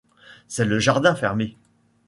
[0.47, 1.59] C’est le jardin fermé.